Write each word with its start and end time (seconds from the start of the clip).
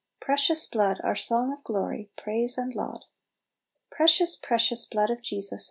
Precious 0.19 0.65
blood, 0.65 0.99
our 1.03 1.15
song 1.15 1.53
of 1.53 1.63
glory, 1.63 2.09
Praise 2.17 2.57
and 2.57 2.73
laud! 2.73 3.05
Little 3.05 3.09
Pillows. 3.91 3.97
27 3.97 3.97
"Precious, 4.31 4.35
precious 4.35 4.85
blood 4.85 5.11
of 5.11 5.21
Jesus. 5.21 5.59